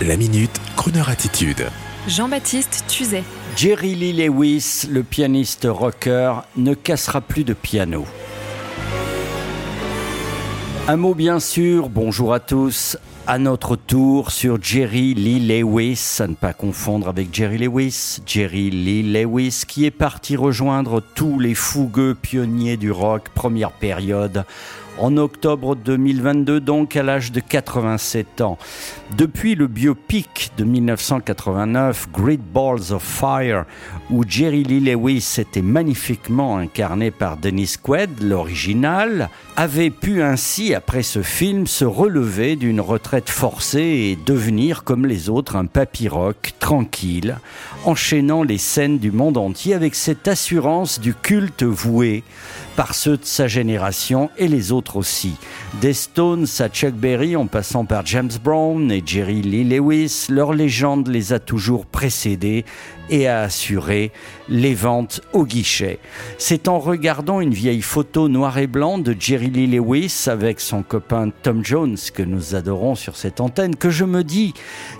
La 0.00 0.16
minute, 0.16 0.60
Kroneur 0.76 1.10
attitude. 1.10 1.68
Jean-Baptiste 2.08 2.84
Tuzet. 2.88 3.22
Jerry 3.56 3.94
Lee 3.94 4.12
Lewis, 4.12 4.86
le 4.90 5.04
pianiste 5.04 5.68
rocker, 5.70 6.42
ne 6.56 6.74
cassera 6.74 7.20
plus 7.20 7.44
de 7.44 7.52
piano. 7.52 8.04
Un 10.88 10.96
mot 10.96 11.14
bien 11.14 11.38
sûr, 11.38 11.88
bonjour 11.88 12.34
à 12.34 12.40
tous. 12.40 12.96
À 13.28 13.38
notre 13.38 13.76
tour 13.76 14.32
sur 14.32 14.60
Jerry 14.60 15.14
Lee 15.14 15.38
Lewis, 15.38 16.16
à 16.18 16.26
ne 16.26 16.34
pas 16.34 16.52
confondre 16.52 17.08
avec 17.08 17.32
Jerry 17.32 17.56
Lewis, 17.56 18.18
Jerry 18.26 18.68
Lee 18.70 19.04
Lewis 19.04 19.62
qui 19.66 19.84
est 19.84 19.92
parti 19.92 20.34
rejoindre 20.34 21.00
tous 21.14 21.38
les 21.38 21.54
fougueux 21.54 22.16
pionniers 22.20 22.76
du 22.76 22.90
rock 22.90 23.28
première 23.32 23.70
période 23.70 24.44
en 24.98 25.16
octobre 25.16 25.74
2022, 25.74 26.60
donc 26.60 26.96
à 26.96 27.02
l'âge 27.02 27.32
de 27.32 27.40
87 27.40 28.40
ans. 28.40 28.58
Depuis 29.16 29.54
le 29.54 29.66
biopic 29.66 30.50
de 30.56 30.64
1989, 30.64 32.08
Great 32.12 32.40
Balls 32.40 32.92
of 32.92 33.02
Fire, 33.02 33.64
où 34.10 34.24
Jerry 34.26 34.64
Lee 34.64 34.80
Lewis 34.80 35.36
était 35.38 35.62
magnifiquement 35.62 36.56
incarné 36.58 37.10
par 37.10 37.36
Dennis 37.36 37.76
Quaid, 37.82 38.22
l'original, 38.22 39.28
avait 39.56 39.90
pu 39.90 40.22
ainsi, 40.22 40.74
après 40.74 41.02
ce 41.02 41.22
film, 41.22 41.66
se 41.66 41.84
relever 41.84 42.56
d'une 42.56 42.80
retraite 42.80 43.11
forcée 43.20 43.80
et 43.80 44.18
devenir, 44.24 44.84
comme 44.84 45.06
les 45.06 45.28
autres, 45.28 45.56
un 45.56 45.66
papy 45.66 46.08
rock 46.08 46.54
tranquille, 46.58 47.38
enchaînant 47.84 48.42
les 48.42 48.58
scènes 48.58 48.98
du 48.98 49.12
monde 49.12 49.36
entier 49.36 49.74
avec 49.74 49.94
cette 49.94 50.28
assurance 50.28 50.98
du 50.98 51.14
culte 51.14 51.62
voué 51.62 52.24
par 52.76 52.94
ceux 52.94 53.16
de 53.16 53.24
sa 53.24 53.48
génération 53.48 54.30
et 54.38 54.48
les 54.48 54.72
autres 54.72 54.96
aussi. 54.96 55.34
Des 55.80 55.92
Stones 55.92 56.46
à 56.58 56.68
Chuck 56.68 56.94
Berry 56.94 57.36
en 57.36 57.46
passant 57.46 57.84
par 57.84 58.04
James 58.06 58.30
Brown 58.42 58.90
et 58.90 59.02
Jerry 59.04 59.42
Lee 59.42 59.64
Lewis, 59.64 60.26
leur 60.28 60.52
légende 60.52 61.08
les 61.08 61.32
a 61.32 61.38
toujours 61.38 61.86
précédés 61.86 62.64
et 63.10 63.28
a 63.28 63.42
assuré 63.42 64.12
les 64.48 64.74
ventes 64.74 65.20
au 65.32 65.44
guichet. 65.44 65.98
C'est 66.38 66.68
en 66.68 66.78
regardant 66.78 67.40
une 67.40 67.52
vieille 67.52 67.82
photo 67.82 68.28
noir 68.28 68.58
et 68.58 68.66
blanc 68.66 68.98
de 68.98 69.14
Jerry 69.18 69.50
Lee 69.50 69.66
Lewis 69.66 70.24
avec 70.26 70.60
son 70.60 70.82
copain 70.82 71.30
Tom 71.42 71.64
Jones 71.64 71.98
que 72.14 72.22
nous 72.22 72.54
adorons 72.54 72.94
sur 72.94 73.16
cette 73.16 73.40
antenne 73.40 73.76
que 73.76 73.90
je 73.90 74.04
me 74.04 74.24
dis 74.24 74.54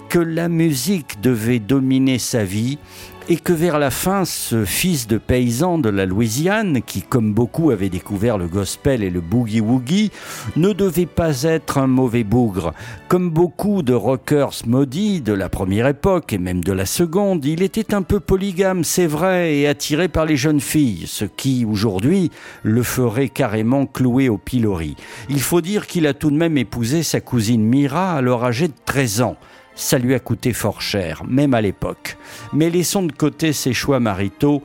que 0.09 0.19
la 0.19 0.49
musique 0.49 1.21
devait 1.23 1.59
dominer 1.59 2.19
sa 2.19 2.45
vie 2.45 2.79
et 3.29 3.37
que 3.37 3.53
vers 3.53 3.79
la 3.79 3.91
fin, 3.91 4.25
ce 4.25 4.65
fils 4.65 5.07
de 5.07 5.19
paysan 5.19 5.79
de 5.79 5.89
la 5.89 6.07
Louisiane, 6.07 6.81
qui 6.83 7.03
comme 7.03 7.33
beaucoup 7.33 7.71
avait 7.71 7.89
découvert 7.89 8.39
le 8.39 8.47
gospel 8.47 9.03
et 9.03 9.11
le 9.11 9.21
boogie-woogie, 9.21 10.11
ne 10.57 10.73
devait 10.73 11.07
pas 11.07 11.43
être 11.43 11.79
un 11.79 11.87
mauvais 11.87 12.25
bougre. 12.25 12.73
Comme 13.09 13.31
beaucoup 13.31 13.83
de 13.83 13.95
rockers 13.95 14.55
maudits 14.67 15.21
de 15.21 15.33
la 15.33 15.49
première 15.49 15.87
époque 15.87 16.33
et 16.33 16.39
même 16.39 16.65
de 16.65 16.73
la 16.73 16.87
seconde, 16.87 17.45
il 17.45 17.63
était 17.63 17.95
un 17.95 18.03
peu 18.03 18.21
polygame, 18.21 18.85
c'est 18.85 19.07
vrai, 19.07 19.57
et 19.57 19.69
attiré 19.69 20.09
par 20.09 20.25
les 20.25 20.37
jeunes 20.37 20.61
filles, 20.61 21.05
ce 21.07 21.25
qui, 21.25 21.65
aujourd'hui, 21.65 22.31
le 22.63 22.83
ferait 22.83 23.29
carrément 23.29 23.87
clouer 23.87 24.29
au 24.29 24.39
pilori. 24.39 24.97
Il 25.29 25.41
faut 25.41 25.61
dire 25.61 25.87
qu'il 25.87 26.07
a 26.07 26.15
tout 26.15 26.31
de 26.31 26.37
même 26.37 26.59
épousé 26.59 27.03
sa 27.03 27.21
cousine 27.21 27.65
Mira, 27.65 28.15
alors 28.15 28.45
âgée 28.45 28.69
de 28.69 28.75
13 28.85 29.23
ans 29.23 29.37
ça 29.75 29.99
lui 29.99 30.15
a 30.15 30.19
coûté 30.19 30.53
fort 30.53 30.81
cher, 30.81 31.23
même 31.27 31.55
à 31.55 31.61
l'époque. 31.61 32.17
Mais 32.53 32.71
laissons 32.71 33.03
de 33.03 33.13
côté 33.13 33.53
ses 33.53 33.73
choix 33.73 34.01
maritaux 34.01 34.63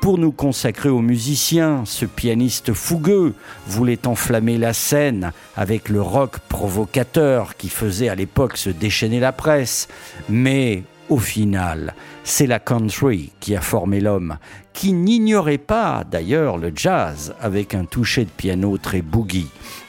pour 0.00 0.18
nous 0.18 0.32
consacrer 0.32 0.88
aux 0.88 1.00
musiciens. 1.00 1.82
Ce 1.84 2.04
pianiste 2.04 2.72
fougueux 2.72 3.34
voulait 3.66 4.06
enflammer 4.06 4.58
la 4.58 4.72
scène 4.72 5.32
avec 5.56 5.88
le 5.88 6.00
rock 6.00 6.38
provocateur 6.48 7.56
qui 7.56 7.68
faisait 7.68 8.08
à 8.08 8.14
l'époque 8.14 8.56
se 8.56 8.70
déchaîner 8.70 9.20
la 9.20 9.32
presse. 9.32 9.88
Mais 10.28 10.84
au 11.08 11.18
final, 11.18 11.94
c'est 12.24 12.46
la 12.46 12.58
country 12.58 13.32
qui 13.40 13.54
a 13.54 13.60
formé 13.60 14.00
l'homme, 14.00 14.38
qui 14.72 14.92
n'ignorait 14.92 15.58
pas 15.58 16.04
d'ailleurs 16.04 16.58
le 16.58 16.72
jazz 16.74 17.34
avec 17.40 17.74
un 17.74 17.84
toucher 17.84 18.24
de 18.24 18.30
piano 18.30 18.76
très 18.78 19.02
boogie. 19.02 19.48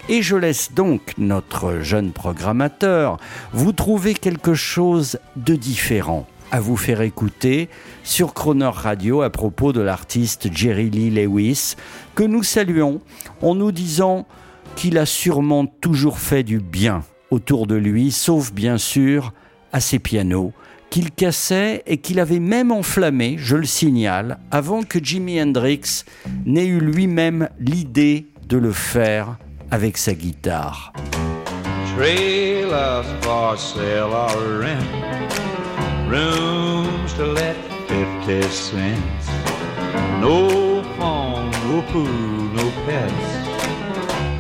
Et 0.10 0.22
je 0.22 0.36
laisse 0.36 0.72
donc 0.74 1.14
notre 1.18 1.80
jeune 1.82 2.12
programmateur 2.12 3.18
vous 3.52 3.74
trouver 3.74 4.14
quelque 4.14 4.54
chose 4.54 5.20
de 5.36 5.56
différent 5.56 6.28
à 6.52 6.60
vous 6.60 6.78
faire 6.78 7.02
écouter 7.02 7.70
sur 8.04 8.34
Croner 8.34 8.72
Radio 8.72 9.22
à 9.22 9.30
propos 9.30 9.74
de 9.74 9.82
l'artiste 9.82 10.48
Jerry 10.54 10.90
Lee 10.90 11.10
Lewis, 11.10 11.76
que 12.16 12.24
nous 12.24 12.44
saluons 12.44 13.02
en 13.42 13.56
nous 13.56 13.72
disant 13.72 14.26
qu'il 14.76 14.98
a 14.98 15.06
sûrement 15.06 15.66
toujours 15.66 16.20
fait 16.20 16.44
du 16.44 16.60
bien 16.60 17.04
autour 17.32 17.68
de 17.68 17.76
lui, 17.76 18.12
sauf 18.12 18.54
bien 18.54 18.78
sûr 18.78 19.34
à 19.74 19.82
ses 19.82 20.00
pianos, 20.00 20.54
qu'il 20.98 21.12
cassait 21.12 21.84
et 21.86 22.00
qu'il 22.00 22.20
avait 22.20 22.40
même 22.40 22.72
enflammé, 22.72 23.36
je 23.38 23.56
le 23.56 23.68
signale, 23.68 24.40
avant 24.50 24.82
que 24.82 24.98
Jimi 24.98 25.40
Hendrix 25.40 26.04
n'ait 26.44 26.66
eu 26.66 26.80
lui-même 26.80 27.50
l'idée 27.60 28.26
de 28.50 28.58
le 28.58 28.72
faire 28.72 29.38
avec 29.70 29.96
sa 29.96 30.16
guitare. 30.16 30.92
Trailers 31.96 33.06
for 33.22 33.60
sale 33.60 34.12
or 34.12 34.34
rent, 34.60 36.10
rooms 36.10 37.14
to 37.16 37.32
let 37.32 37.56
50 38.26 38.52
cents. 38.52 39.30
No 40.20 40.82
phone, 40.98 41.52
no 41.70 41.84
food, 41.92 42.56
no 42.56 42.72
pets. 42.88 43.14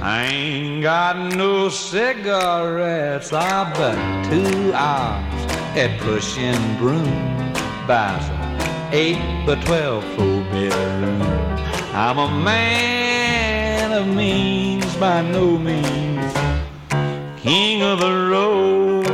I 0.01 0.25
ain't 0.25 0.81
got 0.81 1.35
no 1.35 1.69
cigarettes, 1.69 3.31
I 3.31 3.71
bet 3.77 4.31
two 4.31 4.73
hours 4.73 5.46
at 5.77 5.99
pushing 5.99 6.57
broom 6.77 7.05
buys 7.85 8.27
an 8.29 8.93
eight 8.93 9.45
by 9.45 9.53
twelve 9.63 10.03
four 10.15 10.41
bedroom. 10.49 11.21
I'm 11.93 12.17
a 12.17 12.31
man 12.43 13.91
of 13.93 14.07
means 14.07 14.95
by 14.95 15.21
no 15.21 15.55
means 15.55 16.33
king 17.39 17.83
of 17.83 17.99
the 17.99 18.11
road. 18.31 19.05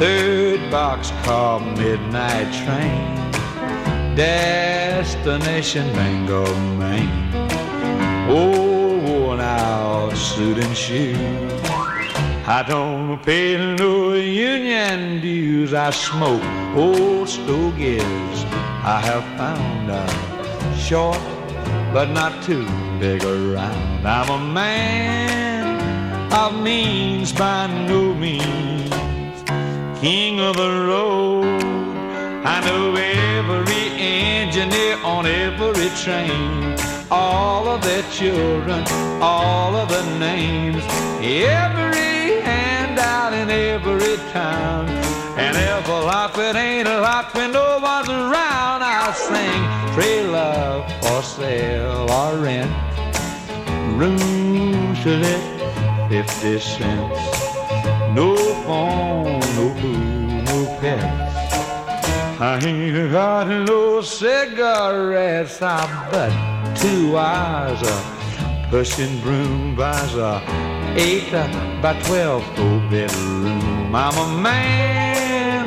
Third 0.00 0.58
boxcar 0.72 1.60
midnight 1.78 2.50
train, 2.64 4.16
destination 4.16 5.86
Mango, 5.92 6.44
Maine. 6.76 7.30
Oh, 8.28 8.98
worn 9.06 9.38
out 9.38 10.16
suit 10.16 10.58
and 10.58 10.76
shoes. 10.76 11.71
I 12.44 12.64
don't 12.64 13.22
pay 13.22 13.56
no 13.76 14.14
union 14.14 15.20
dues. 15.20 15.72
I 15.72 15.90
smoke 15.90 16.42
old 16.74 17.28
stogies. 17.28 18.44
I 18.84 19.00
have 19.00 19.22
found 19.38 19.88
out 19.88 20.76
short, 20.76 21.20
but 21.92 22.10
not 22.10 22.42
too 22.42 22.66
big 22.98 23.22
around. 23.22 24.04
I'm 24.04 24.28
a 24.28 24.52
man 24.52 26.32
of 26.32 26.60
means 26.60 27.32
by 27.32 27.68
no 27.86 28.12
means, 28.12 28.90
king 30.00 30.40
of 30.40 30.56
the 30.56 30.84
road. 30.88 31.62
I 32.44 32.60
know 32.66 32.96
every 32.96 33.86
engineer 34.00 34.96
on 35.04 35.26
every 35.26 35.90
train, 36.02 36.76
all 37.08 37.68
of 37.68 37.82
their 37.82 38.02
children, 38.10 38.84
all 39.22 39.76
of 39.76 39.88
the 39.88 40.18
names, 40.18 40.82
every 41.22 41.81
every 43.72 44.16
town. 44.32 44.86
And 45.38 45.56
if 45.56 45.88
a 45.88 46.40
it 46.40 46.56
ain't 46.56 46.86
a 46.86 47.00
life 47.00 47.34
when 47.34 47.52
no 47.52 47.78
one's 47.78 48.08
around, 48.08 48.82
I'll 48.82 49.14
sing 49.14 49.62
trailer 49.94 50.86
for 51.00 51.22
sale 51.22 52.06
or 52.10 52.36
rent. 52.36 52.70
Room 53.98 54.94
to 55.02 55.10
let 55.24 56.08
50 56.10 56.58
cents. 56.60 57.18
No 58.14 58.36
phone, 58.64 59.40
no 59.58 59.66
food, 59.80 60.44
no 60.50 60.58
pets. 60.80 61.36
I 62.40 62.60
ain't 62.62 63.10
got 63.10 63.48
no 63.66 64.02
cigarettes, 64.02 65.62
I 65.62 65.80
but 66.10 66.32
two 66.76 67.16
eyes 67.16 67.80
a 67.80 68.68
pushing 68.68 69.18
broom 69.20 69.74
buys 69.74 70.14
a 70.14 70.81
eight 70.96 71.32
by 71.80 71.94
twelve 72.04 72.42
four 72.56 72.80
bedroom. 72.90 73.94
I'm 73.94 74.16
a 74.16 74.40
man 74.40 75.66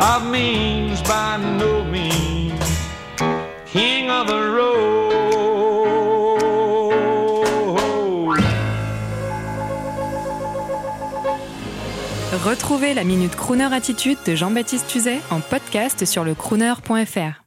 of 0.00 0.30
means 0.30 1.02
by 1.02 1.38
no 1.38 1.84
means, 1.84 2.60
king 3.66 4.10
of 4.10 4.26
the 4.26 4.34
road. 4.34 4.76
Retrouvez 12.44 12.94
la 12.94 13.02
Minute 13.02 13.34
Crooner 13.34 13.72
Attitude 13.72 14.18
de 14.24 14.36
Jean-Baptiste 14.36 14.86
Tuzet 14.86 15.20
en 15.30 15.40
podcast 15.40 16.04
sur 16.04 16.22
le 16.22 16.34
crooner.fr. 16.34 17.42